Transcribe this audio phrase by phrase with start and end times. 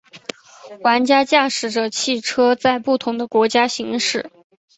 [0.79, 4.31] 玩家驾驶着汽车在不同的国家行驶。